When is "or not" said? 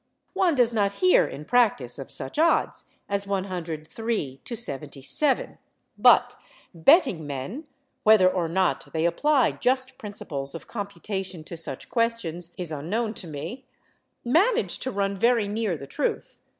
8.27-8.91